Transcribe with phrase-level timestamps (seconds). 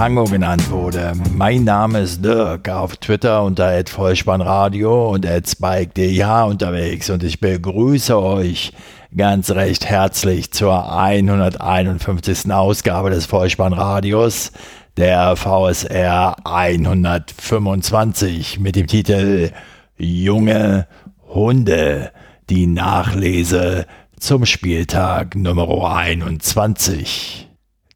[0.00, 1.12] Tango genannt wurde.
[1.36, 8.72] Mein Name ist Dirk, auf Twitter unter Vollspannradio und Spike.dh unterwegs und ich begrüße euch
[9.14, 12.50] ganz recht herzlich zur 151.
[12.50, 14.52] Ausgabe des Vollspannradios,
[14.96, 19.50] der VSR 125 mit dem Titel
[19.98, 20.86] Junge
[21.28, 22.10] Hunde,
[22.48, 23.84] die Nachlese
[24.18, 27.49] zum Spieltag Nummer 21.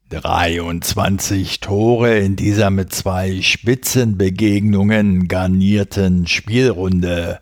[0.09, 7.39] 23 Tore in dieser mit zwei Spitzenbegegnungen garnierten Spielrunde.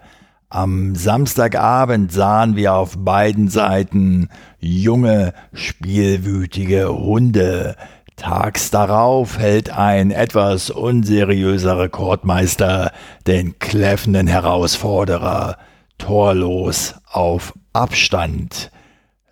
[0.48, 7.76] Am Samstagabend sahen wir auf beiden Seiten junge, spielwütige Hunde.
[8.16, 12.94] Tags darauf hält ein etwas unseriöser Rekordmeister
[13.28, 15.58] den kläffenden Herausforderer
[15.98, 18.72] torlos auf Abstand.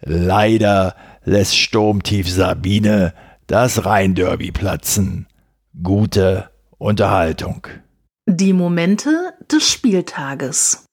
[0.01, 3.13] Leider lässt Sturmtief Sabine
[3.47, 5.27] das Rheinderby platzen.
[5.83, 7.67] Gute Unterhaltung.
[8.27, 10.85] Die Momente des Spieltages.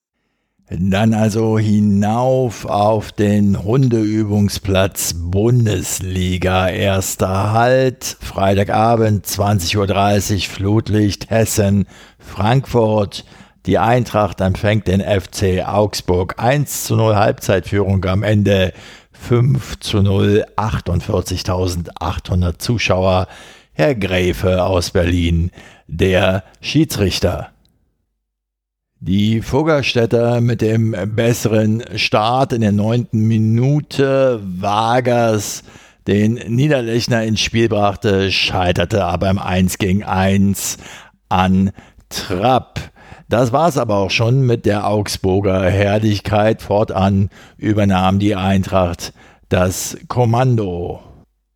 [0.69, 6.69] Dann also hinauf auf den Hundeübungsplatz Bundesliga.
[6.69, 11.87] Erster Halt, Freitagabend 20.30 Uhr, Flutlicht Hessen,
[12.19, 13.25] Frankfurt.
[13.65, 18.73] Die Eintracht empfängt den FC Augsburg 1 zu 0 Halbzeitführung am Ende
[19.19, 23.27] 5 zu 0, 48.800 Zuschauer.
[23.73, 25.51] Herr Gräfe aus Berlin,
[25.87, 27.49] der Schiedsrichter.
[28.99, 34.41] Die Fuggerstädter mit dem besseren Start in der neunten Minute.
[34.43, 35.63] Wagers
[36.07, 40.77] den Niederlechner ins Spiel brachte, scheiterte aber im 1 gegen 1
[41.29, 41.71] an
[42.09, 42.91] Trapp.
[43.27, 46.61] Das war's aber auch schon mit der Augsburger Herrlichkeit.
[46.61, 49.13] Fortan übernahm die Eintracht
[49.49, 51.01] das Kommando.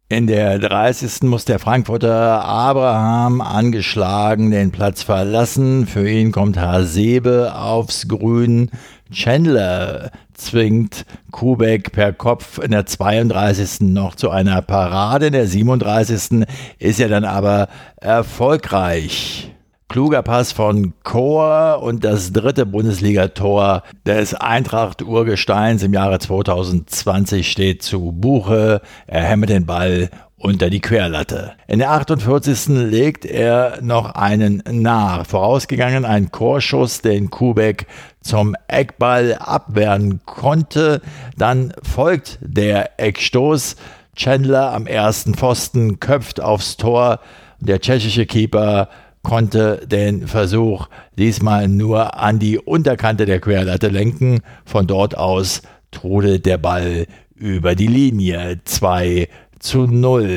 [0.10, 1.24] In der 30.
[1.24, 5.88] muss der Frankfurter Abraham angeschlagen den Platz verlassen.
[5.88, 8.70] Für ihn kommt Hasebe aufs Grün.
[9.12, 13.82] Chandler zwingt Kubek per Kopf in der 32.
[13.82, 15.28] noch zu einer Parade.
[15.28, 16.46] In der 37.
[16.80, 17.68] ist er dann aber
[18.00, 19.53] erfolgreich.
[19.94, 28.12] Kluger Pass von Chor und das dritte Bundesligator des Eintracht-Urgesteins im Jahre 2020 steht zu
[28.12, 28.82] Buche.
[29.06, 31.52] Er hämmert den Ball unter die Querlatte.
[31.68, 32.70] In der 48.
[32.70, 35.28] legt er noch einen nach.
[35.28, 37.86] Vorausgegangen ein Chorschuss, den Kubek
[38.20, 41.02] zum Eckball abwehren konnte.
[41.38, 43.76] Dann folgt der Eckstoß.
[44.16, 47.20] Chandler am ersten Pfosten köpft aufs Tor.
[47.60, 48.90] Der tschechische Keeper
[49.24, 54.42] konnte den Versuch diesmal nur an die Unterkante der Querlatte lenken.
[54.66, 55.62] Von dort aus
[55.92, 58.60] trudelt der Ball über die Linie.
[58.64, 59.28] 2
[59.60, 60.28] zu 0.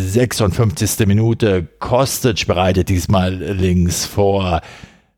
[0.00, 1.06] 56.
[1.06, 1.68] Minute.
[1.78, 4.62] Kostic bereitet diesmal links vor.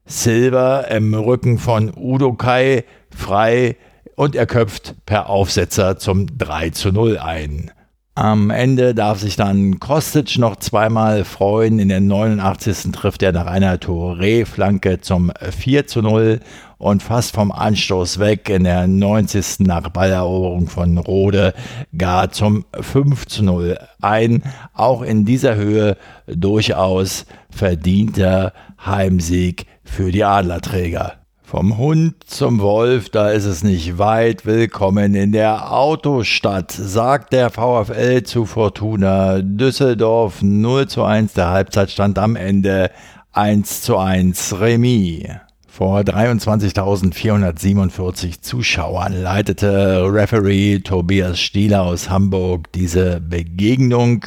[0.06, 3.76] Silver im Rücken von Udo Kai frei
[4.16, 7.70] und er köpft per Aufsetzer zum 3 zu 0 ein.
[8.16, 11.80] Am Ende darf sich dann Kostic noch zweimal freuen.
[11.80, 12.92] In der 89.
[12.92, 16.38] trifft er nach einer Touré-Flanke zum 4 zu 0
[16.78, 19.66] und fast vom Anstoß weg in der 90.
[19.66, 21.54] nach Balleroberung von Rode
[21.98, 24.44] gar zum 5 zu 0 ein.
[24.74, 25.96] Auch in dieser Höhe
[26.28, 28.52] durchaus verdienter
[28.86, 31.23] Heimsieg für die Adlerträger.
[31.54, 34.44] Vom Hund zum Wolf, da ist es nicht weit.
[34.44, 41.34] Willkommen in der Autostadt, sagt der VfL zu Fortuna Düsseldorf 0 zu 1.
[41.34, 42.90] Der Halbzeitstand am Ende
[43.30, 45.28] 1 zu 1 Remis.
[45.68, 54.24] Vor 23.447 Zuschauern leitete Referee Tobias Stieler aus Hamburg diese Begegnung.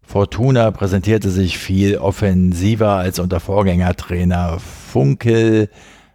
[0.00, 5.68] Fortuna präsentierte sich viel offensiver als unter Vorgängertrainer Funkel.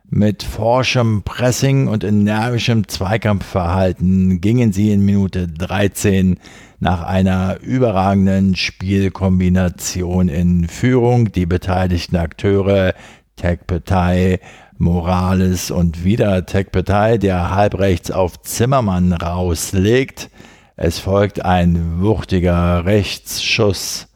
[0.10, 6.40] Mit forschem Pressing und energischem Zweikampfverhalten gingen sie in Minute 13
[6.80, 11.34] nach einer überragenden Spielkombination in Führung.
[11.34, 12.94] Die beteiligten Akteure
[13.36, 14.40] Tech Petai,
[14.78, 20.30] Morales und wieder Tech Petai, der halbrechts auf Zimmermann rauslegt.
[20.78, 24.08] Es folgt ein wuchtiger Rechtsschuss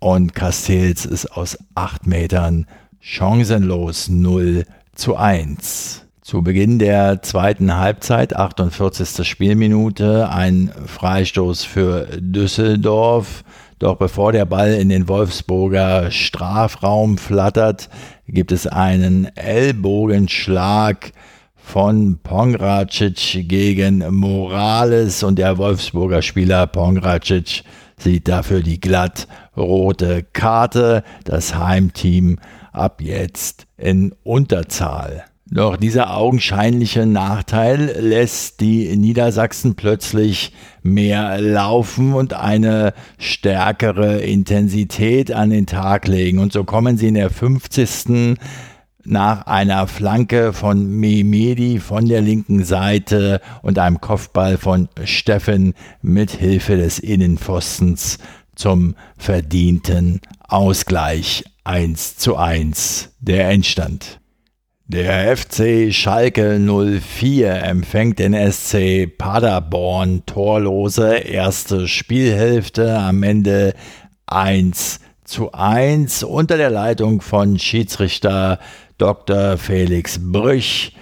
[0.00, 2.66] und Castells ist aus acht Metern
[2.98, 6.06] chancenlos 0 zu 1.
[6.20, 9.26] Zu Beginn der zweiten Halbzeit, 48.
[9.26, 13.42] Spielminute, ein Freistoß für Düsseldorf.
[13.78, 17.88] Doch bevor der Ball in den Wolfsburger Strafraum flattert,
[18.28, 21.12] gibt es einen Ellbogenschlag
[21.56, 27.64] von Pongracic gegen Morales und der Wolfsburger Spieler Pongracic
[27.96, 31.02] sieht dafür die glatt rote Karte.
[31.24, 32.38] Das Heimteam
[32.72, 35.24] ab jetzt in Unterzahl.
[35.54, 45.50] Doch dieser augenscheinliche Nachteil lässt die Niedersachsen plötzlich mehr laufen und eine stärkere Intensität an
[45.50, 46.38] den Tag legen.
[46.38, 48.38] Und so kommen sie in der 50
[49.04, 56.30] nach einer Flanke von Mehmedi von der linken Seite und einem Kopfball von Steffen mit
[56.30, 58.16] Hilfe des Innenpfostens
[58.54, 64.18] zum verdienten Ausgleich 1 zu 1 der Endstand.
[64.86, 73.74] Der FC Schalke 04 empfängt den SC Paderborn torlose erste Spielhälfte am Ende
[74.26, 78.58] 1 zu 1 unter der Leitung von Schiedsrichter
[78.98, 79.56] Dr.
[79.56, 80.96] Felix Brüch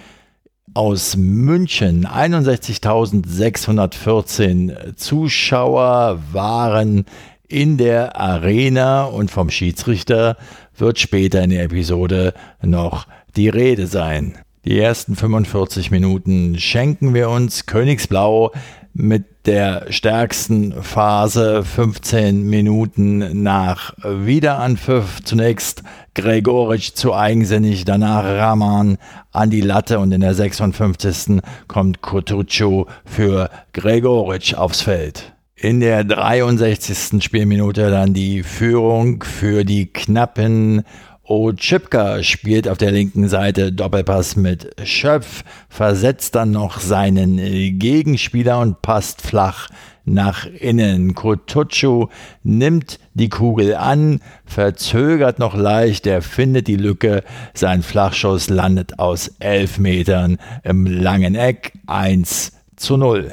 [0.73, 2.07] aus München.
[2.07, 7.05] 61.614 Zuschauer waren
[7.51, 10.37] in der Arena und vom Schiedsrichter
[10.77, 14.37] wird später in der Episode noch die Rede sein.
[14.65, 18.51] Die ersten 45 Minuten schenken wir uns Königsblau
[18.93, 25.23] mit der stärksten Phase 15 Minuten nach Wiederanpfiff.
[25.23, 25.81] Zunächst
[26.13, 28.97] Gregoritsch zu eigensinnig, danach Rahman
[29.31, 31.41] an die Latte und in der 56.
[31.67, 35.33] kommt Kutucu für Gregoritsch aufs Feld.
[35.63, 37.23] In der 63.
[37.23, 40.81] Spielminute dann die Führung für die knappen
[41.23, 47.37] Ochipka spielt auf der linken Seite Doppelpass mit Schöpf, versetzt dann noch seinen
[47.77, 49.69] Gegenspieler und passt flach
[50.03, 51.13] nach innen.
[51.13, 52.07] Kotucu
[52.41, 57.23] nimmt die Kugel an, verzögert noch leicht, er findet die Lücke,
[57.53, 63.31] sein Flachschuss landet aus elf Metern im langen Eck 1 zu 0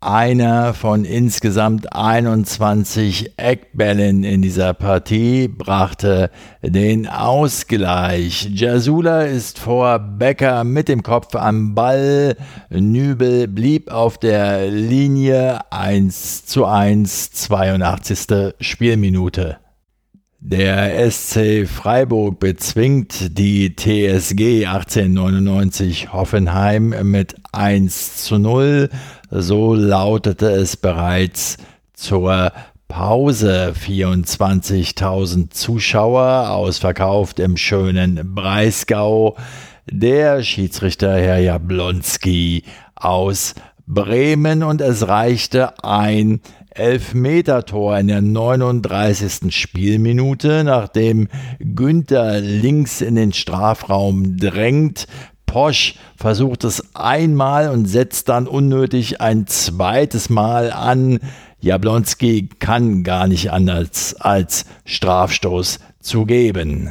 [0.00, 6.30] einer von insgesamt 21 Eckbällen in dieser Partie brachte
[6.62, 8.48] den Ausgleich.
[8.50, 12.36] Jasula ist vor Becker mit dem Kopf am Ball.
[12.70, 18.54] Nübel blieb auf der Linie 1 zu 1, 82.
[18.58, 19.58] Spielminute.
[20.42, 28.88] Der SC Freiburg bezwingt die TSG 1899 Hoffenheim mit 1 zu 0.
[29.30, 31.58] So lautete es bereits
[31.92, 32.52] zur
[32.88, 33.74] Pause.
[33.78, 39.36] 24.000 Zuschauer, ausverkauft im schönen Breisgau.
[39.90, 42.64] Der Schiedsrichter Herr Jablonski
[42.94, 43.54] aus
[43.86, 46.40] Bremen und es reichte ein
[46.80, 49.54] Elfmetertor in der 39.
[49.54, 51.28] Spielminute, nachdem
[51.58, 55.06] Günther links in den Strafraum drängt.
[55.44, 61.18] Posch versucht es einmal und setzt dann unnötig ein zweites Mal an.
[61.60, 66.90] Jablonski kann gar nicht anders als Strafstoß zu geben.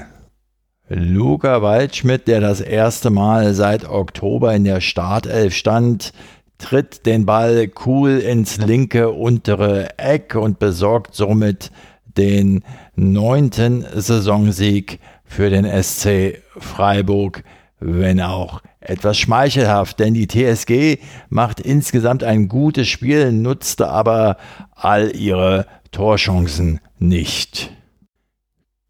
[0.89, 6.13] Luca Waldschmidt, der das erste Mal seit Oktober in der Startelf stand,
[6.59, 11.71] tritt den Ball cool ins linke untere Eck und besorgt somit
[12.05, 12.63] den
[12.95, 17.43] neunten Saisonsieg für den SC Freiburg,
[17.79, 24.37] wenn auch etwas schmeichelhaft, denn die TSG macht insgesamt ein gutes Spiel, nutzte aber
[24.75, 27.71] all ihre Torchancen nicht.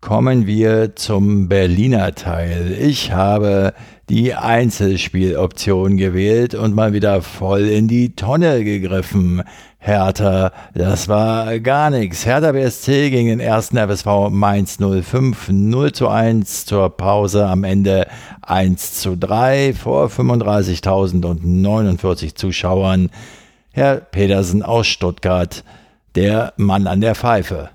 [0.02, 2.74] Kommen wir zum Berliner Teil.
[2.80, 3.74] Ich habe
[4.08, 9.44] die Einzelspieloption gewählt und mal wieder voll in die Tonne gegriffen.
[9.78, 12.26] Hertha, das war gar nichts.
[12.26, 18.08] Hertha BSC gegen den ersten FSV Mainz 05 0 zu 1 zur Pause am Ende
[18.42, 23.10] 1 zu 3 vor 35.049 Zuschauern.
[23.74, 25.66] Herr Pedersen aus Stuttgart,
[26.16, 27.72] der Mann an der Pfeife.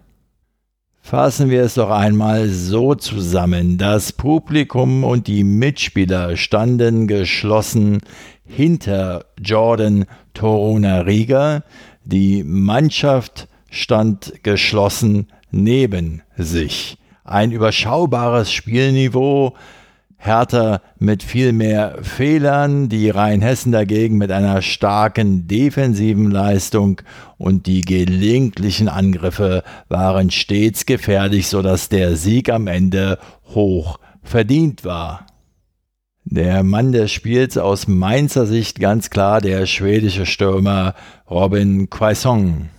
[1.06, 3.76] Fassen wir es doch einmal so zusammen.
[3.76, 8.00] Das Publikum und die Mitspieler standen geschlossen
[8.46, 11.62] hinter Jordan Toruna Riga.
[12.04, 16.96] Die Mannschaft stand geschlossen neben sich.
[17.22, 19.52] Ein überschaubares Spielniveau,
[20.24, 27.02] Hertha mit viel mehr Fehlern, die Rheinhessen dagegen mit einer starken defensiven Leistung
[27.36, 33.18] und die gelegentlichen Angriffe waren stets gefährlich, sodass der Sieg am Ende
[33.54, 35.26] hoch verdient war.
[36.24, 40.94] Der Mann des Spiels aus Mainzer Sicht ganz klar der schwedische Stürmer
[41.30, 42.70] Robin Quaison.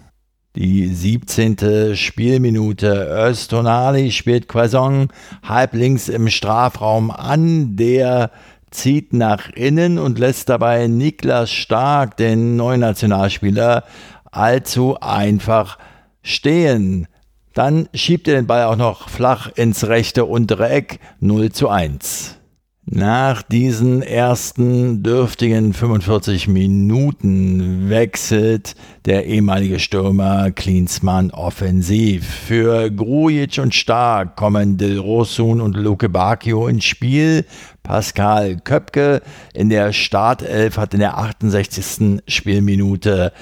[0.56, 1.98] Die 17.
[1.98, 3.10] Spielminute.
[3.12, 5.10] Östonali spielt Quaison
[5.44, 7.76] halblinks im Strafraum an.
[7.76, 8.32] Der
[8.72, 13.84] zieht nach innen und lässt dabei Niklas Stark, den neuen Nationalspieler,
[14.32, 15.78] allzu einfach
[16.24, 17.08] stehen.
[17.54, 22.38] Dann schiebt er den Ball auch noch flach ins rechte untere Eck 0 zu 1.
[22.88, 28.75] Nach diesen ersten dürftigen 45 Minuten wechselt
[29.06, 32.30] der ehemalige Stürmer Klinsmann offensiv.
[32.30, 37.46] Für Grujic und Stark kommen Del Rosun und Luke Bacchio ins Spiel.
[37.82, 39.24] Pascal Köpke
[39.56, 42.22] in der Startelf hat in der 68.
[42.27, 43.34] Spielminute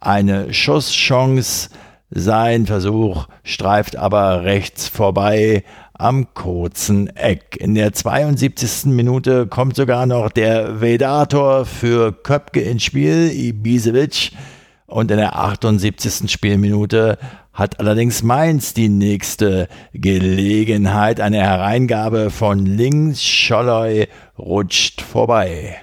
[0.00, 1.70] eine Schusschance.
[2.10, 5.64] Sein Versuch streift aber rechts vorbei
[6.02, 7.56] am kurzen Eck.
[7.58, 8.86] In der 72.
[8.86, 14.32] Minute kommt sogar noch der Vedator für Köpke ins Spiel, Ibisevic.
[14.86, 16.30] Und in der 78.
[16.30, 17.18] Spielminute
[17.52, 21.20] hat allerdings Mainz die nächste Gelegenheit.
[21.20, 23.22] Eine Hereingabe von links.
[23.22, 25.80] Scholloy rutscht vorbei.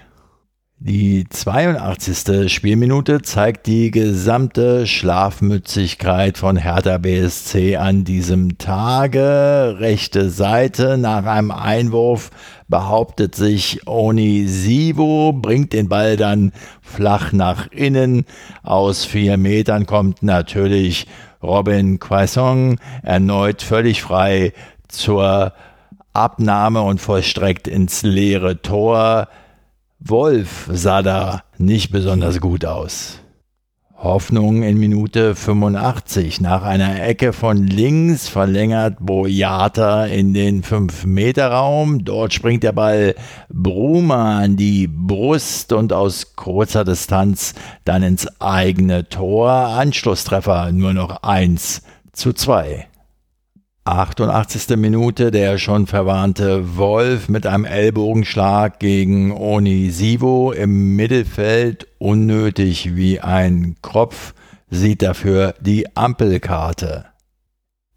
[0.81, 2.49] Die 82.
[2.49, 9.75] Spielminute zeigt die gesamte Schlafmützigkeit von Hertha BSC an diesem Tage.
[9.79, 12.31] Rechte Seite nach einem Einwurf
[12.69, 18.23] behauptet sich Onisivo, bringt den Ball dann flach nach innen.
[18.63, 21.07] Aus vier Metern kommt natürlich
[21.43, 24.53] Robin Quaison erneut völlig frei
[24.87, 25.51] zur
[26.13, 29.27] Abnahme und vollstreckt ins leere Tor.
[29.99, 33.19] Wolf sah da nicht besonders gut aus.
[33.97, 36.39] Hoffnung in Minute 85.
[36.39, 42.05] Nach einer Ecke von links verlängert Boyata in den 5-Meter-Raum.
[42.05, 43.13] Dort springt der Ball
[43.49, 47.53] Bruma an die Brust und aus kurzer Distanz
[47.83, 49.51] dann ins eigene Tor.
[49.51, 51.81] Anschlusstreffer nur noch 1
[52.13, 52.87] zu 2.
[53.89, 54.77] 88.
[54.77, 63.77] Minute der schon verwarnte Wolf mit einem Ellbogenschlag gegen Onisivo im Mittelfeld, unnötig wie ein
[63.81, 64.35] Kropf,
[64.69, 67.05] sieht dafür die Ampelkarte.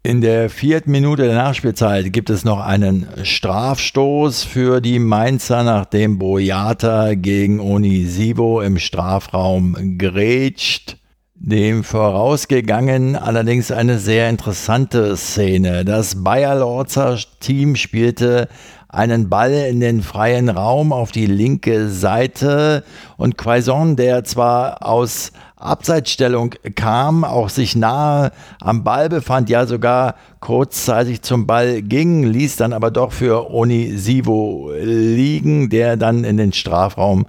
[0.01, 6.17] In der vierten Minute der Nachspielzeit gibt es noch einen Strafstoß für die Mainzer, nachdem
[6.17, 10.97] Boyata gegen Onisivo im Strafraum grätscht.
[11.45, 15.83] Dem vorausgegangen allerdings eine sehr interessante Szene.
[15.83, 18.47] Das Bayer Lorzer Team spielte
[18.87, 22.85] einen Ball in den freien Raum auf die linke Seite
[23.17, 28.31] und Quaison, der zwar aus Abseitsstellung kam, auch sich nahe
[28.61, 34.71] am Ball befand, ja sogar kurzzeitig zum Ball ging, ließ dann aber doch für Onisivo
[34.81, 37.25] liegen, der dann in den Strafraum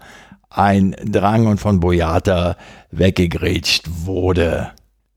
[0.55, 2.57] eindrang und von Boyata
[2.91, 4.71] weggegrätscht wurde.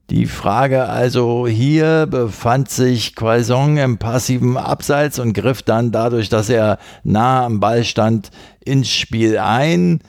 [0.10, 6.48] Die Frage also hier befand sich Quaison im passiven Abseits und griff dann dadurch, dass
[6.48, 8.32] er nah am Ball stand,
[8.63, 10.00] ins Spiel ein.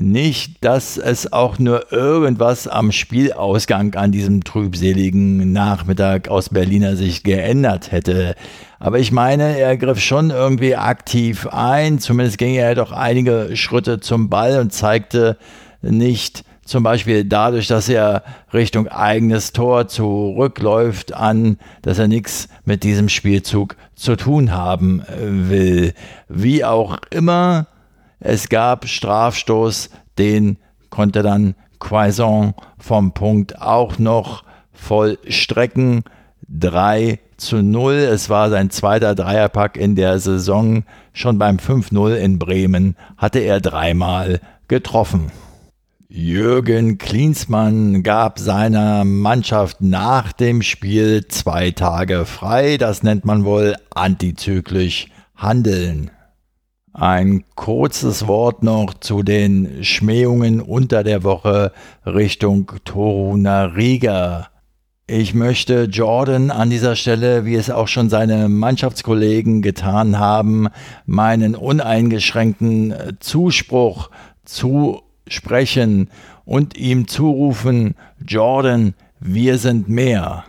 [0.00, 7.24] Nicht, dass es auch nur irgendwas am Spielausgang an diesem trübseligen Nachmittag aus Berliner Sicht
[7.24, 8.34] geändert hätte.
[8.78, 11.98] Aber ich meine, er griff schon irgendwie aktiv ein.
[11.98, 15.36] Zumindest ging er doch einige Schritte zum Ball und zeigte
[15.82, 22.84] nicht zum Beispiel dadurch, dass er Richtung eigenes Tor zurückläuft, an, dass er nichts mit
[22.84, 25.94] diesem Spielzug zu tun haben will.
[26.28, 27.66] Wie auch immer,
[28.20, 30.58] es gab Strafstoß, den
[30.90, 36.02] konnte dann Quaison vom Punkt auch noch vollstrecken.
[36.48, 37.94] 3 zu 0.
[37.94, 40.84] Es war sein zweiter Dreierpack in der Saison.
[41.12, 45.30] Schon beim 5-0 in Bremen hatte er dreimal getroffen.
[46.08, 52.78] Jürgen Klinsmann gab seiner Mannschaft nach dem Spiel zwei Tage frei.
[52.78, 56.10] Das nennt man wohl antizyklisch handeln.
[57.00, 61.70] Ein kurzes Wort noch zu den Schmähungen unter der Woche
[62.04, 64.48] Richtung Toruna Riga.
[65.06, 70.66] Ich möchte Jordan an dieser Stelle, wie es auch schon seine Mannschaftskollegen getan haben,
[71.06, 74.10] meinen uneingeschränkten Zuspruch
[74.44, 76.10] zusprechen
[76.44, 77.94] und ihm zurufen,
[78.26, 80.42] Jordan, wir sind mehr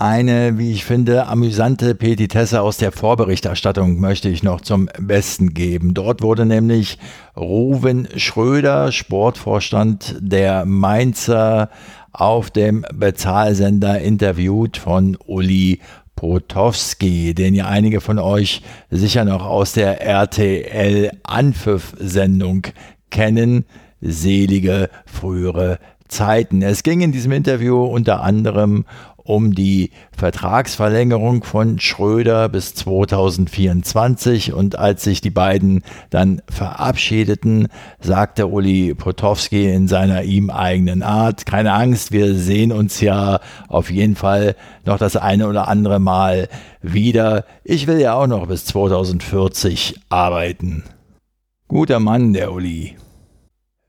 [0.00, 5.92] eine, wie ich finde, amüsante Petitesse aus der Vorberichterstattung möchte ich noch zum Besten geben.
[5.92, 6.98] Dort wurde nämlich
[7.36, 11.68] Ruven Schröder, Sportvorstand der Mainzer,
[12.12, 15.80] auf dem Bezahlsender interviewt von Uli
[16.16, 22.62] Potowski, den ja einige von euch sicher noch aus der RTL Anpfiff-Sendung
[23.10, 23.64] kennen.
[24.00, 25.78] Selige frühere
[26.10, 26.62] Zeiten.
[26.62, 28.84] Es ging in diesem Interview unter anderem
[29.30, 34.52] um die Vertragsverlängerung von Schröder bis 2024.
[34.52, 37.68] Und als sich die beiden dann verabschiedeten,
[38.00, 43.90] sagte Uli Potowski in seiner ihm eigenen Art, keine Angst, wir sehen uns ja auf
[43.90, 46.48] jeden Fall noch das eine oder andere Mal
[46.82, 47.44] wieder.
[47.62, 50.82] Ich will ja auch noch bis 2040 arbeiten.
[51.68, 52.96] Guter Mann, der Uli.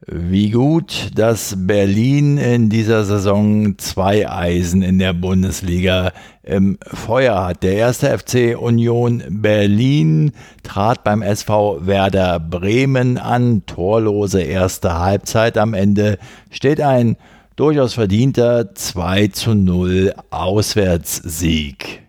[0.07, 7.61] Wie gut, dass Berlin in dieser Saison zwei Eisen in der Bundesliga im Feuer hat.
[7.61, 10.31] Der erste FC Union Berlin
[10.63, 13.63] trat beim SV Werder Bremen an.
[13.67, 15.59] Torlose erste Halbzeit.
[15.59, 16.17] Am Ende
[16.49, 17.15] steht ein
[17.55, 22.00] durchaus verdienter 2 zu 0 Auswärtssieg.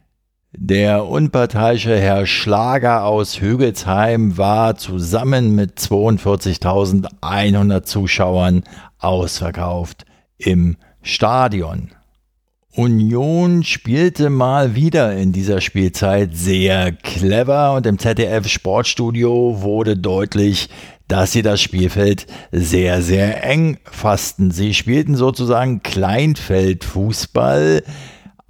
[0.54, 8.62] Der unparteiische Herr Schlager aus Hügelsheim war zusammen mit 42.100 Zuschauern
[8.98, 10.04] ausverkauft
[10.36, 11.92] im Stadion.
[12.74, 20.68] Union spielte mal wieder in dieser Spielzeit sehr clever und im ZDF Sportstudio wurde deutlich,
[21.08, 24.50] dass sie das Spielfeld sehr, sehr eng fassten.
[24.50, 27.84] Sie spielten sozusagen Kleinfeldfußball,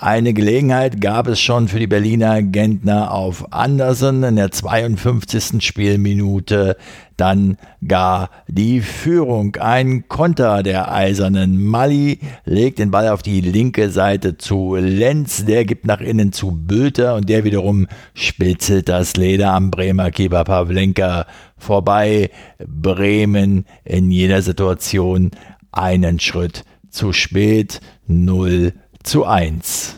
[0.03, 5.65] eine Gelegenheit gab es schon für die Berliner Gentner auf Andersen in der 52.
[5.65, 6.77] Spielminute.
[7.17, 7.57] Dann
[7.87, 9.55] gar die Führung.
[9.57, 15.45] Ein Konter der eisernen Mali legt den Ball auf die linke Seite zu Lenz.
[15.45, 20.43] Der gibt nach innen zu Bülter und der wiederum spitzelt das Leder am Bremer Keeper
[20.43, 22.31] Pavlenka vorbei.
[22.59, 25.31] Bremen in jeder Situation
[25.71, 27.81] einen Schritt zu spät.
[28.09, 29.97] 0 zu 1.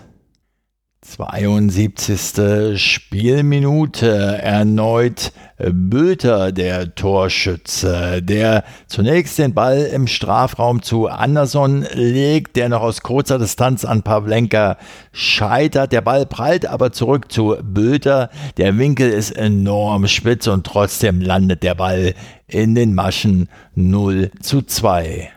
[1.03, 2.83] 72.
[2.83, 12.69] Spielminute erneut Bülter, der Torschütze, der zunächst den Ball im Strafraum zu Anderson legt, der
[12.69, 14.79] noch aus kurzer Distanz an Pavlenka
[15.13, 15.93] scheitert.
[15.93, 18.31] Der Ball prallt aber zurück zu Bülter.
[18.57, 22.15] Der Winkel ist enorm spitz und trotzdem landet der Ball
[22.49, 25.31] in den Maschen 0 zu 2.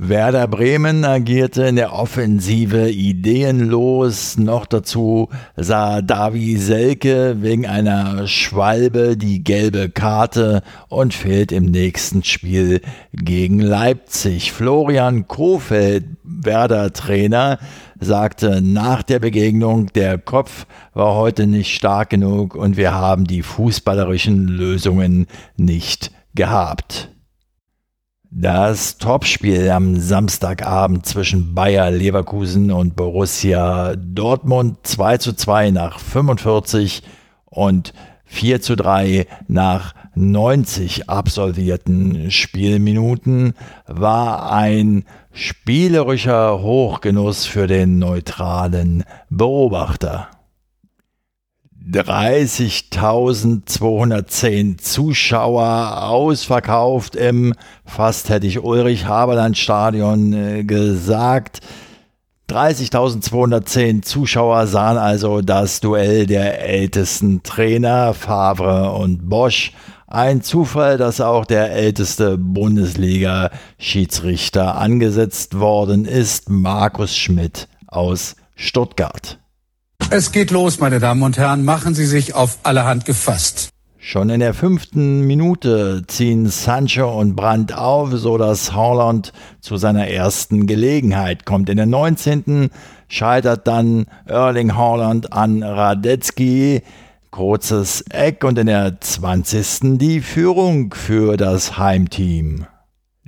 [0.00, 4.38] Werder Bremen agierte in der Offensive ideenlos.
[4.38, 12.22] Noch dazu sah Davi Selke wegen einer Schwalbe die gelbe Karte und fehlt im nächsten
[12.22, 12.80] Spiel
[13.12, 14.52] gegen Leipzig.
[14.52, 17.58] Florian Kofeld, Werder Trainer,
[17.98, 23.42] sagte nach der Begegnung, der Kopf war heute nicht stark genug und wir haben die
[23.42, 27.10] fußballerischen Lösungen nicht gehabt.
[28.30, 37.02] Das Topspiel am Samstagabend zwischen Bayer Leverkusen und Borussia Dortmund 2 zu 2 nach 45
[37.46, 37.94] und
[38.26, 43.54] 4 zu 3 nach 90 absolvierten Spielminuten
[43.86, 50.28] war ein spielerischer Hochgenuss für den neutralen Beobachter.
[51.90, 57.54] 30.210 Zuschauer ausverkauft im,
[57.86, 61.60] fast hätte ich Ulrich Haberland Stadion äh, gesagt.
[62.50, 69.72] 30.210 Zuschauer sahen also das Duell der ältesten Trainer Favre und Bosch.
[70.06, 79.38] Ein Zufall, dass auch der älteste Bundesliga-Schiedsrichter angesetzt worden ist, Markus Schmidt aus Stuttgart.
[80.10, 81.66] Es geht los, meine Damen und Herren.
[81.66, 83.68] Machen Sie sich auf allerhand gefasst.
[83.98, 90.08] Schon in der fünften Minute ziehen Sancho und Brandt auf, so dass Holland zu seiner
[90.08, 91.68] ersten Gelegenheit kommt.
[91.68, 92.70] In der 19.
[93.08, 96.80] scheitert dann Erling Holland an Radetzky.
[97.30, 99.98] Kurzes Eck und in der 20.
[99.98, 102.66] die Führung für das Heimteam.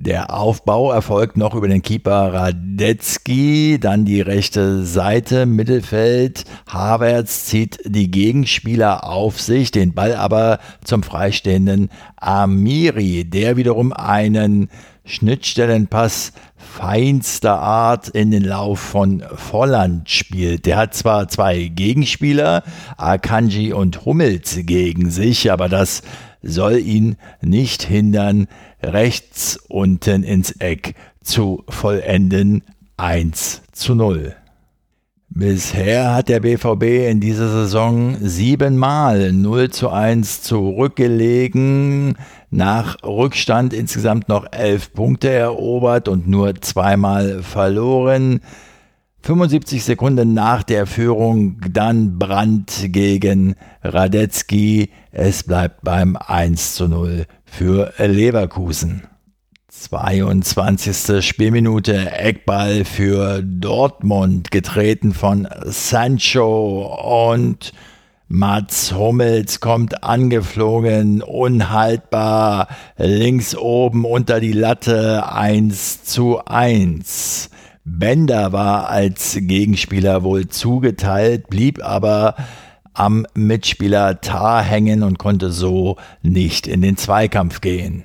[0.02, 6.46] Der Aufbau erfolgt noch über den Keeper Radetzky, dann die rechte Seite, Mittelfeld.
[6.66, 14.70] Havertz zieht die Gegenspieler auf sich, den Ball aber zum freistehenden Amiri, der wiederum einen
[15.04, 20.64] Schnittstellenpass feinster Art in den Lauf von Volland spielt.
[20.64, 22.62] Der hat zwar zwei Gegenspieler,
[22.96, 26.00] Akanji und Hummels gegen sich, aber das
[26.42, 28.46] soll ihn nicht hindern,
[28.82, 32.62] rechts unten ins Eck zu vollenden
[32.96, 34.34] 1 zu 0.
[35.32, 42.16] Bisher hat der BVB in dieser Saison siebenmal 0 zu 1 zurückgelegen,
[42.50, 48.40] nach Rückstand insgesamt noch elf Punkte erobert und nur zweimal verloren.
[49.22, 54.90] 75 Sekunden nach der Führung dann Brandt gegen Radetzky.
[55.12, 59.02] Es bleibt beim 1 zu 0 für Leverkusen.
[59.68, 61.24] 22.
[61.24, 67.72] Spielminute Eckball für Dortmund, getreten von Sancho und
[68.28, 77.50] Mats Hummels kommt angeflogen, unhaltbar, links oben unter die Latte 1 zu 1.
[77.84, 82.36] Bender war als Gegenspieler wohl zugeteilt, blieb aber
[83.00, 88.04] am Mitspieler Tar hängen und konnte so nicht in den Zweikampf gehen.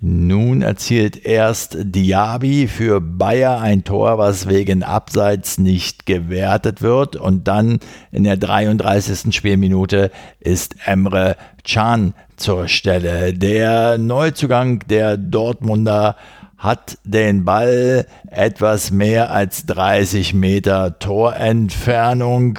[0.00, 7.14] Nun erzielt erst Diaby für Bayer ein Tor, was wegen Abseits nicht gewertet wird.
[7.14, 7.78] Und dann
[8.10, 9.32] in der 33.
[9.32, 13.32] Spielminute ist Emre Can zur Stelle.
[13.32, 16.16] Der Neuzugang der Dortmunder
[16.58, 22.58] hat den Ball etwas mehr als 30 Meter Torentfernung.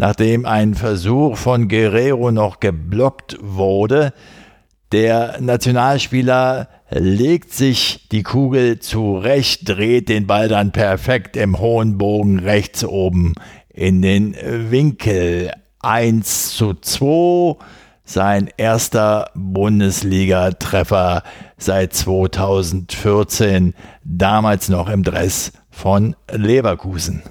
[0.00, 4.14] Nachdem ein Versuch von Guerrero noch geblockt wurde,
[4.92, 12.38] der Nationalspieler legt sich die Kugel zurecht, dreht den Ball dann perfekt im hohen Bogen
[12.38, 13.34] rechts oben
[13.68, 14.34] in den
[14.70, 15.50] Winkel.
[15.80, 17.62] 1 zu 2,
[18.02, 21.24] sein erster Bundesliga-Treffer
[21.58, 27.22] seit 2014, damals noch im Dress von Leverkusen.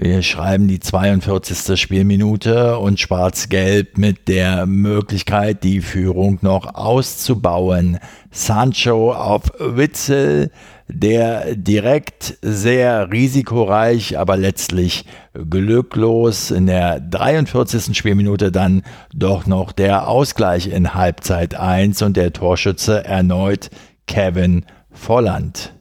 [0.00, 1.76] Wir schreiben die 42.
[1.76, 7.98] Spielminute und Schwarz-Gelb mit der Möglichkeit, die Führung noch auszubauen.
[8.30, 10.52] Sancho auf Witzel,
[10.86, 17.98] der direkt sehr risikoreich, aber letztlich glücklos in der 43.
[17.98, 23.68] Spielminute dann doch noch der Ausgleich in Halbzeit 1 und der Torschütze erneut
[24.06, 25.74] Kevin Volland.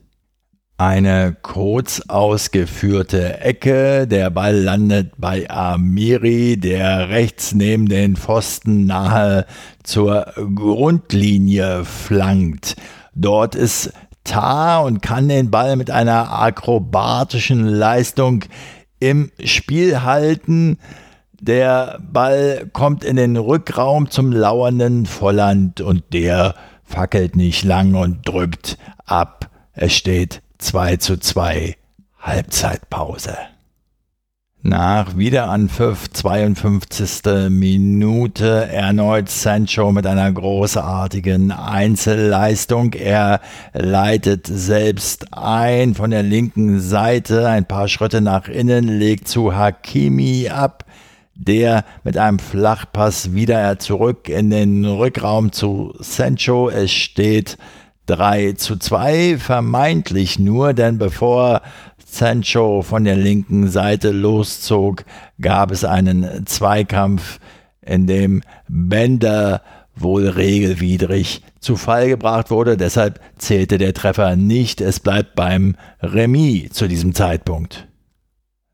[0.80, 9.48] Eine kurz ausgeführte Ecke, der Ball landet bei Amiri, der rechts neben den Pfosten nahe
[9.82, 12.76] zur Grundlinie flankt.
[13.16, 13.92] Dort ist
[14.24, 18.44] Tar und kann den Ball mit einer akrobatischen Leistung
[19.00, 20.78] im Spiel halten.
[21.42, 28.28] Der Ball kommt in den Rückraum zum lauernden Volland und der fackelt nicht lang und
[28.28, 29.50] drückt ab.
[29.74, 31.76] Es steht 2 zu 2
[32.20, 33.38] Halbzeitpause.
[34.64, 37.50] Nach Wiederanpfiff 52.
[37.50, 42.92] Minute erneut Sancho mit einer großartigen Einzelleistung.
[42.94, 43.40] Er
[43.74, 50.50] leitet selbst ein von der linken Seite ein paar Schritte nach innen, legt zu Hakimi
[50.50, 50.86] ab.
[51.34, 56.68] Der mit einem Flachpass wieder zurück in den Rückraum zu Sancho.
[56.68, 57.58] Es steht
[58.08, 61.62] 3 zu 2, vermeintlich nur, denn bevor
[62.06, 65.06] Sancho von der linken Seite loszog,
[65.40, 67.40] gab es einen Zweikampf,
[67.82, 69.62] in dem Bender
[69.96, 72.78] wohl regelwidrig zu Fall gebracht wurde.
[72.78, 74.82] Deshalb zählte der Treffer nicht.
[74.82, 77.88] Es bleibt beim Remis zu diesem Zeitpunkt.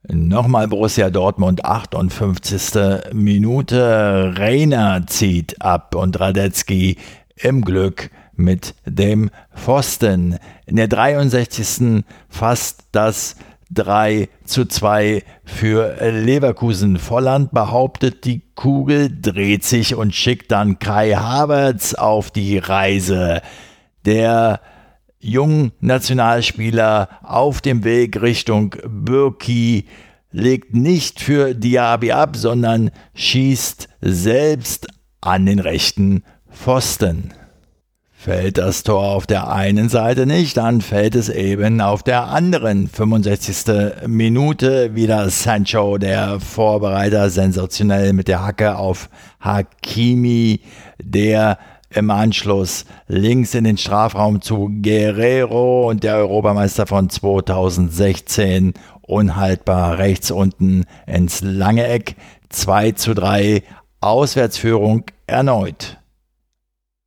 [0.06, 3.12] Nochmal Borussia Dortmund, 58.
[3.14, 4.34] Minute.
[4.36, 6.98] Reiner zieht ab und Radetzky
[7.36, 10.38] im Glück mit dem Pfosten.
[10.66, 12.04] In der 63.
[12.28, 13.36] fast das
[13.70, 16.98] 3 zu 2 für Leverkusen.
[16.98, 23.42] Volland behauptet die Kugel, dreht sich und schickt dann Kai Havertz auf die Reise.
[24.04, 24.60] Der
[25.18, 29.86] jungen Nationalspieler auf dem Weg Richtung Birki
[30.30, 34.88] legt nicht für Diaby ab, sondern schießt selbst
[35.20, 37.32] an den rechten Pfosten.
[38.24, 42.88] Fällt das Tor auf der einen Seite nicht, dann fällt es eben auf der anderen.
[42.88, 44.06] 65.
[44.06, 49.10] Minute wieder Sancho, der Vorbereiter, sensationell mit der Hacke auf
[49.40, 50.60] Hakimi,
[51.02, 51.58] der
[51.90, 60.30] im Anschluss links in den Strafraum zu Guerrero und der Europameister von 2016 unhaltbar rechts
[60.30, 62.16] unten ins lange Eck.
[62.48, 63.62] 2 zu 3
[64.00, 65.98] Auswärtsführung erneut.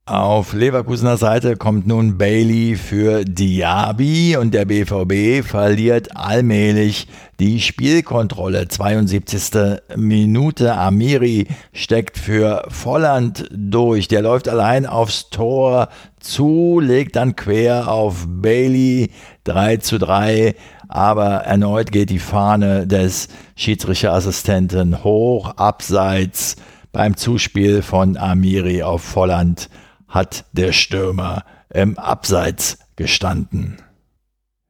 [0.07, 7.09] Auf Leverkusener Seite kommt nun Bailey für Diaby und der BVB verliert allmählich
[7.41, 8.69] die Spielkontrolle.
[8.69, 9.79] 72.
[9.97, 10.77] Minute.
[10.77, 14.07] Amiri steckt für Volland durch.
[14.07, 15.89] Der läuft allein aufs Tor
[16.21, 19.09] zu, legt dann quer auf Bailey
[19.43, 20.55] 3 zu 3.
[20.87, 26.55] Aber erneut geht die Fahne des Schiedsrichterassistenten hoch, abseits
[26.93, 29.69] beim Zuspiel von Amiri auf Volland
[30.07, 31.43] hat der Stürmer
[31.73, 33.77] im Abseits gestanden.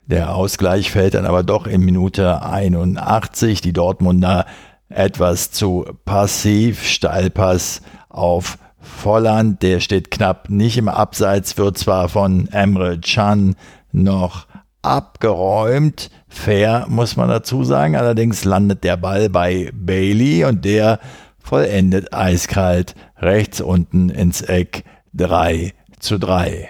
[0.06, 3.62] Der Ausgleich fällt dann aber doch in Minute 81.
[3.62, 4.46] Die Dortmunder
[4.90, 6.84] etwas zu passiv.
[6.84, 13.56] Steilpass auf Volland, der steht knapp nicht im Abseits, wird zwar von Emre Can
[13.92, 14.48] noch
[14.82, 16.10] abgeräumt.
[16.30, 17.98] Fair, muss man dazu sagen.
[17.98, 21.00] Allerdings landet der Ball bei Bailey und der
[21.38, 24.84] vollendet eiskalt rechts unten ins Eck
[25.18, 26.70] 3 zu 3.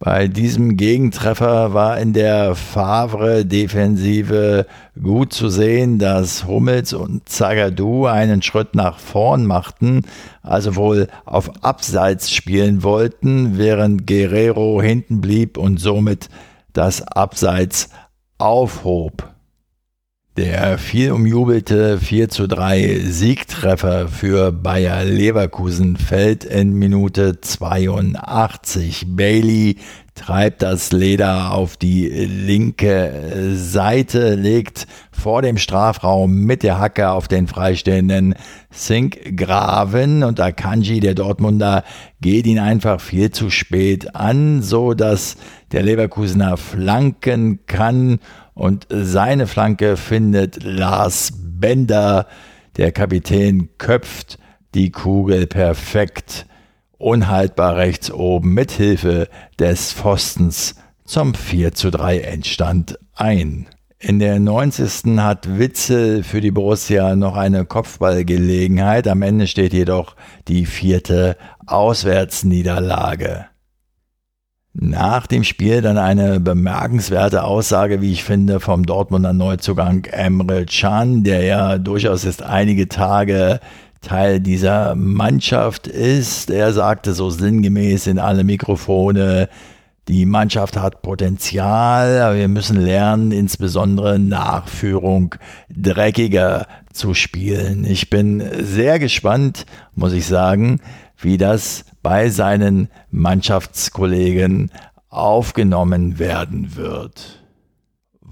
[0.00, 4.66] Bei diesem Gegentreffer war in der Favre-Defensive
[5.00, 10.02] gut zu sehen, dass Hummels und Zagadou einen Schritt nach vorn machten,
[10.42, 16.28] also wohl auf Abseits spielen wollten, während Guerrero hinten blieb und somit
[16.72, 17.90] das Abseits
[18.38, 19.30] aufhob.
[20.40, 29.04] Der viel umjubelte 4 zu 3 Siegtreffer für Bayer Leverkusen fällt in Minute 82.
[29.08, 29.76] Bailey
[30.14, 37.28] treibt das Leder auf die linke Seite, legt vor dem Strafraum mit der Hacke auf
[37.28, 38.34] den freistehenden
[38.70, 41.84] Sinkgraven und Akanji, der Dortmunder,
[42.22, 45.36] geht ihn einfach viel zu spät an, so dass
[45.72, 48.20] der Leverkusener flanken kann
[48.60, 52.26] und seine Flanke findet Lars Bender.
[52.76, 54.38] Der Kapitän köpft
[54.74, 56.44] die Kugel perfekt,
[56.98, 60.74] unhaltbar rechts oben mit Hilfe des Pfostens
[61.06, 63.66] zum 4 zu 3 Endstand ein.
[63.98, 65.16] In der 90.
[65.16, 69.08] hat Witzel für die Borussia noch eine Kopfballgelegenheit.
[69.08, 70.16] Am Ende steht jedoch
[70.48, 73.49] die vierte Auswärtsniederlage.
[74.72, 81.24] Nach dem Spiel dann eine bemerkenswerte Aussage, wie ich finde, vom Dortmunder Neuzugang Emre Can,
[81.24, 83.58] der ja durchaus jetzt einige Tage
[84.00, 86.50] Teil dieser Mannschaft ist.
[86.50, 89.48] Er sagte so sinngemäß in alle Mikrofone,
[90.08, 95.34] die Mannschaft hat Potenzial, aber wir müssen lernen, insbesondere Nachführung
[95.68, 97.84] dreckiger zu spielen.
[97.84, 100.80] Ich bin sehr gespannt, muss ich sagen,
[101.18, 104.70] wie das bei seinen Mannschaftskollegen
[105.08, 107.40] aufgenommen werden wird.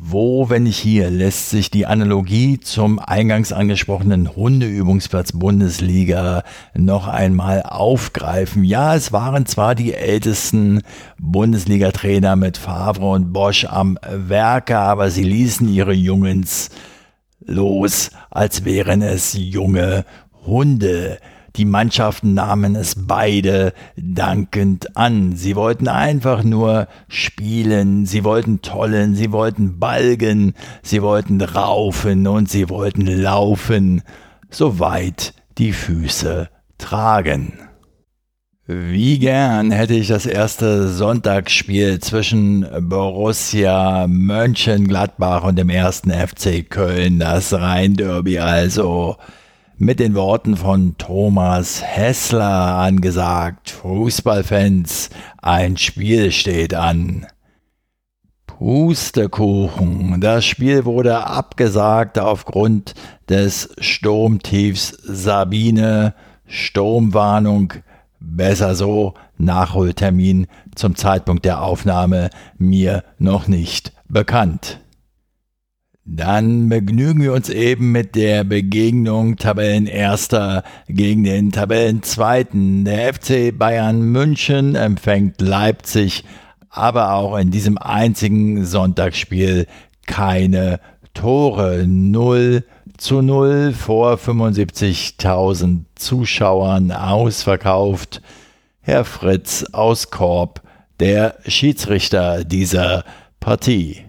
[0.01, 7.65] Wo, wenn nicht hier, lässt sich die Analogie zum eingangs angesprochenen Hundeübungsplatz Bundesliga noch einmal
[7.65, 8.63] aufgreifen?
[8.63, 10.83] Ja, es waren zwar die ältesten
[11.19, 16.71] Bundesliga-Trainer mit Favre und Bosch am Werke, aber sie ließen ihre Jungens
[17.45, 20.05] los, als wären es junge
[20.47, 21.19] Hunde.
[21.59, 25.35] Die Mannschaften nahmen es beide dankend an.
[25.35, 32.49] Sie wollten einfach nur spielen, sie wollten tollen, sie wollten balgen, sie wollten raufen und
[32.49, 34.03] sie wollten laufen,
[34.49, 37.55] soweit die Füße tragen.
[38.65, 47.19] Wie gern hätte ich das erste Sonntagsspiel zwischen Borussia Mönchengladbach und dem ersten FC Köln,
[47.19, 49.17] das Rhein-Derby also,
[49.79, 53.71] mit den Worten von Thomas Hessler angesagt.
[53.71, 55.11] Fußballfans,
[55.41, 57.27] ein Spiel steht an.
[58.47, 60.21] Pustekuchen.
[60.21, 62.95] Das Spiel wurde abgesagt aufgrund
[63.29, 66.15] des Sturmtiefs Sabine.
[66.47, 67.75] Sturmwarnung.
[68.19, 69.15] Besser so.
[69.37, 74.81] Nachholtermin zum Zeitpunkt der Aufnahme mir noch nicht bekannt.
[76.11, 82.87] Dann begnügen wir uns eben mit der Begegnung Tabellenerster gegen den Tabellenzweiten.
[82.87, 86.25] Der FC Bayern München empfängt Leipzig,
[86.71, 89.67] aber auch in diesem einzigen Sonntagsspiel
[90.07, 90.81] keine
[91.13, 91.85] Tore.
[91.87, 92.65] 0
[92.97, 98.23] zu 0 vor 75.000 Zuschauern ausverkauft.
[98.81, 100.63] Herr Fritz aus Korb,
[101.01, 103.05] der Schiedsrichter dieser
[103.41, 104.08] Partie.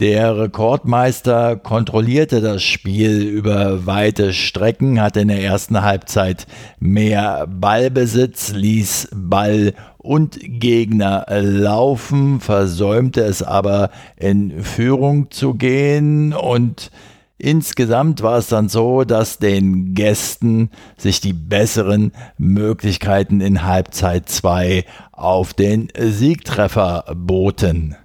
[0.00, 6.46] Der Rekordmeister kontrollierte das Spiel über weite Strecken, hatte in der ersten Halbzeit
[6.78, 16.92] mehr Ballbesitz, ließ Ball und Gegner laufen, versäumte es aber in Führung zu gehen und
[17.40, 24.84] Insgesamt war es dann so, dass den Gästen sich die besseren Möglichkeiten in Halbzeit 2
[25.12, 27.96] auf den Siegtreffer boten.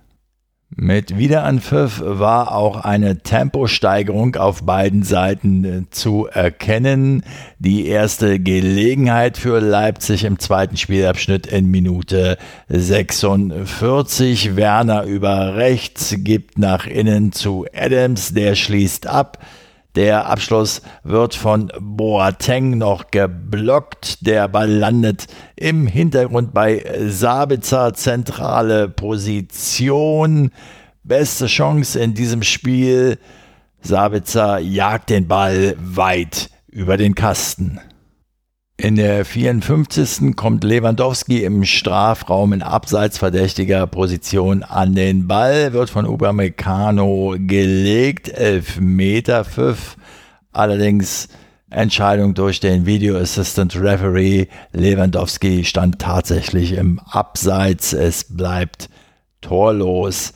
[0.75, 7.23] Mit Wiederanpfiff war auch eine Temposteigerung auf beiden Seiten äh, zu erkennen.
[7.59, 12.37] Die erste Gelegenheit für Leipzig im zweiten Spielabschnitt in Minute
[12.69, 14.55] 46.
[14.55, 19.39] Werner über rechts gibt nach innen zu Adams, der schließt ab.
[19.95, 24.25] Der Abschluss wird von Boateng noch geblockt.
[24.25, 30.49] Der Ball landet im Hintergrund bei Sabitzer zentrale Position.
[31.03, 33.19] beste Chance in diesem Spiel.
[33.81, 37.79] Sabitzer jagt den Ball weit über den Kasten.
[38.83, 40.35] In der 54.
[40.35, 49.45] kommt Lewandowski im Strafraum in abseitsverdächtiger Position an den Ball, wird von Upamecano gelegt, Elfmeter
[49.45, 49.95] Pfiff,
[50.51, 51.29] allerdings
[51.69, 54.47] Entscheidung durch den Video Assistant Referee.
[54.73, 58.89] Lewandowski stand tatsächlich im Abseits, es bleibt
[59.39, 60.33] torlos.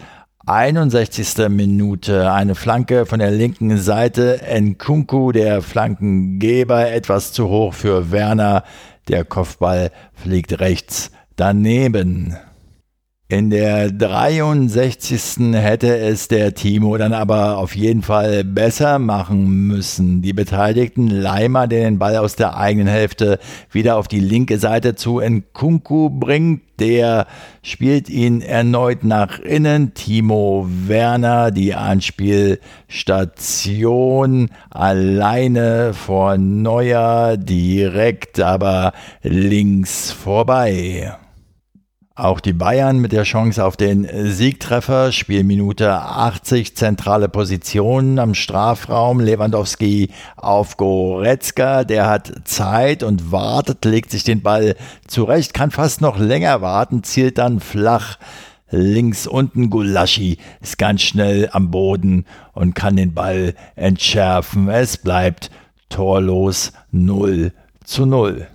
[0.48, 1.50] 61.
[1.50, 4.40] Minute eine Flanke von der linken Seite.
[4.50, 8.64] Nkunku, der Flankengeber, etwas zu hoch für Werner.
[9.10, 12.38] Der Kopfball fliegt rechts daneben.
[13.30, 15.52] In der 63.
[15.52, 20.22] hätte es der Timo dann aber auf jeden Fall besser machen müssen.
[20.22, 23.38] Die Beteiligten Leimer, der den Ball aus der eigenen Hälfte
[23.70, 27.28] wieder auf die linke Seite zu Nkunku bringt, der
[27.64, 29.94] spielt ihn erneut nach innen.
[29.94, 41.18] Timo Werner, die Anspielstation alleine vor Neuer, direkt aber links vorbei.
[42.18, 49.20] Auch die Bayern mit der Chance auf den Siegtreffer, Spielminute 80, zentrale Position am Strafraum,
[49.20, 54.76] Lewandowski auf Goretzka, der hat Zeit und wartet, legt sich den Ball
[55.06, 58.18] zurecht, kann fast noch länger warten, zielt dann flach
[58.72, 59.70] links unten.
[59.70, 64.70] Gulaschi ist ganz schnell am Boden und kann den Ball entschärfen.
[64.70, 65.52] Es bleibt
[65.88, 67.52] torlos 0
[67.86, 68.48] zu 0.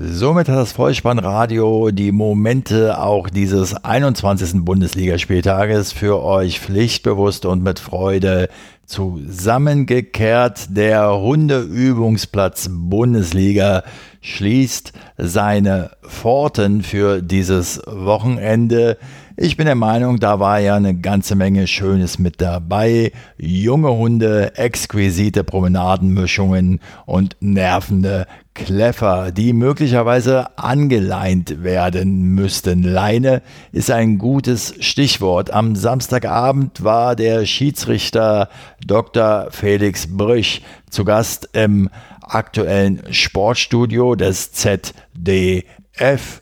[0.00, 4.64] Somit hat das Vollspannradio die Momente auch dieses 21.
[4.64, 8.48] Bundesligaspieltages für euch pflichtbewusst und mit Freude
[8.86, 10.76] zusammengekehrt.
[10.76, 13.82] Der Hundeübungsplatz Bundesliga
[14.20, 18.98] schließt seine Pforten für dieses Wochenende.
[19.40, 23.12] Ich bin der Meinung, da war ja eine ganze Menge Schönes mit dabei.
[23.36, 32.82] Junge Hunde, exquisite Promenadenmischungen und nervende Kleffer, die möglicherweise angeleint werden müssten.
[32.82, 35.52] Leine ist ein gutes Stichwort.
[35.52, 38.48] Am Samstagabend war der Schiedsrichter
[38.84, 39.52] Dr.
[39.52, 41.90] Felix Brüch zu Gast im
[42.22, 46.40] aktuellen Sportstudio des ZDF.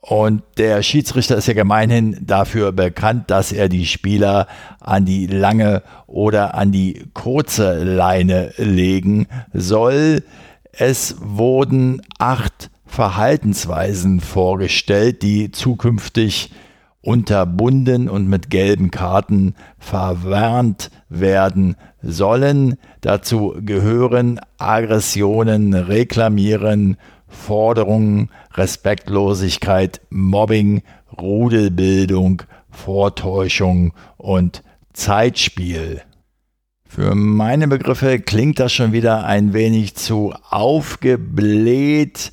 [0.00, 4.46] Und der Schiedsrichter ist ja gemeinhin dafür bekannt, dass er die Spieler
[4.80, 10.22] an die lange oder an die kurze Leine legen soll.
[10.72, 16.50] Es wurden acht Verhaltensweisen vorgestellt, die zukünftig
[17.02, 22.76] unterbunden und mit gelben Karten verwarnt werden sollen.
[23.00, 26.96] Dazu gehören Aggressionen, Reklamieren,
[27.30, 30.82] Forderungen, Respektlosigkeit, Mobbing,
[31.18, 34.62] Rudelbildung, Vortäuschung und
[34.92, 36.02] Zeitspiel.
[36.86, 42.32] Für meine Begriffe klingt das schon wieder ein wenig zu aufgebläht.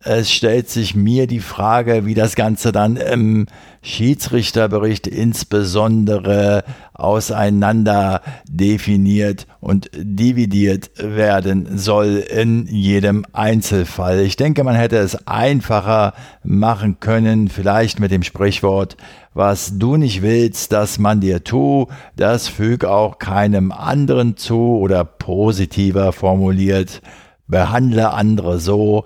[0.00, 3.46] Es stellt sich mir die Frage, wie das Ganze dann im
[3.82, 6.62] Schiedsrichterbericht insbesondere
[6.94, 14.20] auseinander definiert und dividiert werden soll in jedem Einzelfall.
[14.20, 16.14] Ich denke, man hätte es einfacher
[16.44, 18.96] machen können, vielleicht mit dem Sprichwort,
[19.34, 25.04] was du nicht willst, dass man dir tu, das füg auch keinem anderen zu oder
[25.04, 27.02] positiver formuliert,
[27.48, 29.04] behandle andere so,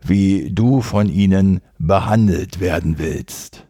[0.00, 3.67] wie du von ihnen behandelt werden willst.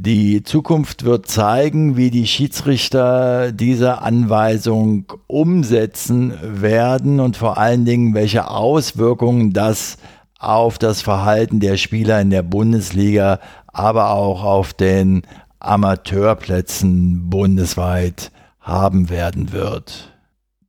[0.00, 8.14] Die Zukunft wird zeigen, wie die Schiedsrichter diese Anweisung umsetzen werden und vor allen Dingen,
[8.14, 9.98] welche Auswirkungen das
[10.38, 15.22] auf das Verhalten der Spieler in der Bundesliga, aber auch auf den
[15.58, 18.30] Amateurplätzen bundesweit
[18.60, 20.16] haben werden wird.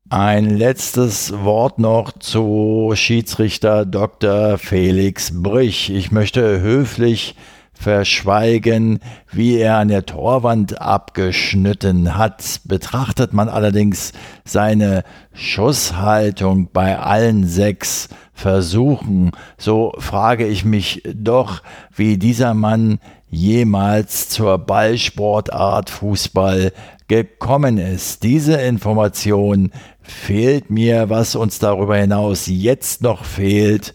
[0.09, 4.57] Ein letztes Wort noch zu Schiedsrichter Dr.
[4.57, 5.91] Felix Brüch.
[5.91, 7.35] Ich möchte höflich
[7.79, 8.99] verschweigen,
[9.31, 12.59] wie er an der Torwand abgeschnitten hat.
[12.65, 14.11] Betrachtet man allerdings
[14.43, 21.61] seine Schusshaltung bei allen sechs Versuchen, so frage ich mich doch,
[21.95, 22.99] wie dieser Mann
[23.29, 26.73] jemals zur Ballsportart Fußball
[27.07, 28.23] gekommen ist.
[28.23, 31.09] Diese Information fehlt mir.
[31.09, 33.93] Was uns darüber hinaus jetzt noch fehlt,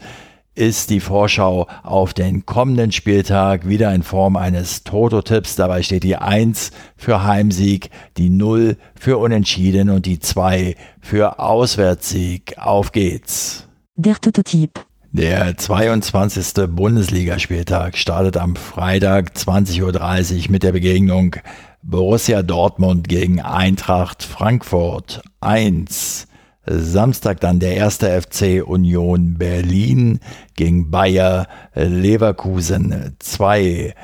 [0.54, 5.56] ist die Vorschau auf den kommenden Spieltag wieder in Form eines Toto-Tipps.
[5.56, 12.54] Dabei steht die 1 für Heimsieg, die 0 für Unentschieden und die 2 für Auswärtssieg.
[12.58, 13.66] Auf geht's.
[13.96, 14.84] Der Toto-Tipp.
[15.12, 16.66] Der 22.
[16.70, 21.36] Bundesligaspieltag startet am Freitag 20.30 Uhr mit der Begegnung
[21.82, 26.26] Borussia Dortmund gegen Eintracht Frankfurt 1.
[26.66, 30.20] Samstag dann der erste FC Union Berlin
[30.56, 33.94] gegen Bayer Leverkusen 2.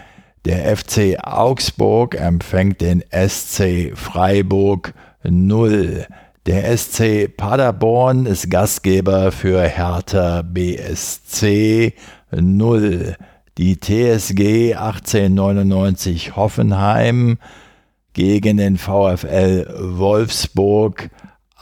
[0.44, 6.06] Der FC Augsburg empfängt den SC Freiburg 0.
[6.46, 11.94] Der SC Paderborn ist Gastgeber für Hertha BSC
[12.32, 13.16] 0.
[13.58, 17.38] Die TSG 1899 Hoffenheim
[18.14, 21.11] gegen den VfL Wolfsburg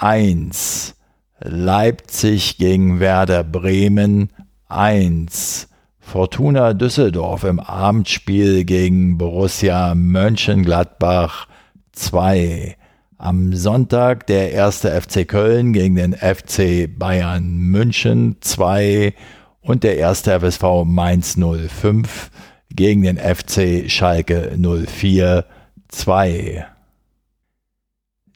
[0.01, 0.95] 1.
[1.41, 4.31] Leipzig gegen Werder Bremen
[4.69, 5.69] 1.
[5.99, 11.49] Fortuna Düsseldorf im Abendspiel gegen Borussia Mönchengladbach
[11.93, 12.77] 2.
[13.17, 19.15] Am Sonntag der erste FC Köln gegen den FC Bayern München 2
[19.61, 22.31] und der erste FSV Mainz 05
[22.71, 25.45] gegen den FC Schalke 04
[25.89, 26.67] 2.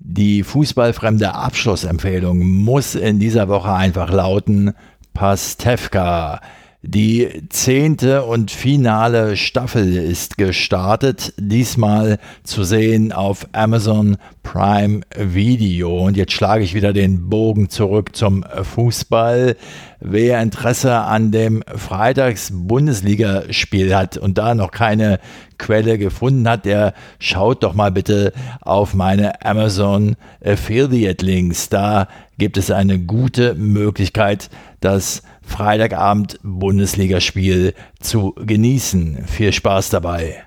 [0.04, 4.74] Die fußballfremde Abschlussempfehlung muss in dieser Woche einfach lauten
[5.14, 6.40] Pastewka.
[6.84, 16.04] Die zehnte und finale Staffel ist gestartet, diesmal zu sehen auf Amazon Prime Video.
[16.04, 19.54] Und jetzt schlage ich wieder den Bogen zurück zum Fußball.
[20.00, 25.20] Wer Interesse an dem Freitags-Bundesligaspiel hat und da noch keine
[25.58, 31.68] Quelle gefunden hat, der schaut doch mal bitte auf meine Amazon Affiliate Links.
[31.68, 32.08] Da
[32.38, 39.26] gibt es eine gute Möglichkeit, das Freitagabend Bundesligaspiel zu genießen.
[39.26, 40.44] Viel Spaß dabei.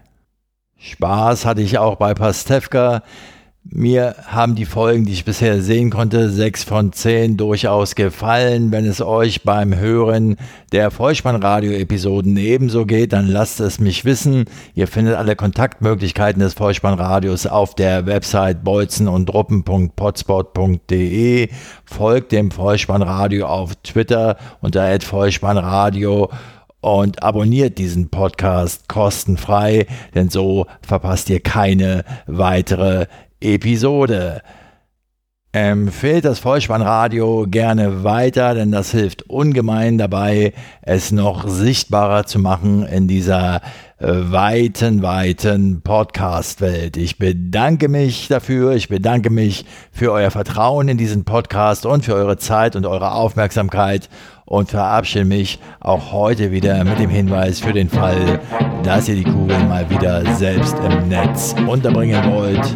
[0.77, 3.03] Spaß hatte ich auch bei Pastewka.
[3.67, 8.71] Mir haben die Folgen, die ich bisher sehen konnte, sechs von zehn durchaus gefallen.
[8.71, 10.37] Wenn es euch beim Hören
[10.71, 14.45] der Vollspannradio-Episoden ebenso geht, dann lasst es mich wissen.
[14.75, 21.49] Ihr findet alle Kontaktmöglichkeiten des Vollspannradios auf der Website bolzenundruppen.potspot.de.
[21.85, 26.29] Folgt dem Vollspannradio auf Twitter unter Vollspannradio
[26.81, 33.07] und abonniert diesen Podcast kostenfrei, denn so verpasst ihr keine weitere
[33.39, 34.41] Episode.
[35.55, 42.85] Empfehlt das Vollspannradio gerne weiter, denn das hilft ungemein dabei, es noch sichtbarer zu machen
[42.85, 43.61] in dieser
[43.97, 46.97] äh, weiten, weiten Podcast-Welt.
[46.97, 49.63] Ich bedanke mich dafür, ich bedanke mich
[49.93, 54.09] für euer Vertrauen in diesen Podcast und für eure Zeit und eure Aufmerksamkeit
[54.43, 58.41] und verabschiede mich auch heute wieder mit dem Hinweis für den Fall,
[58.83, 62.75] dass ihr die Kugel mal wieder selbst im Netz unterbringen wollt.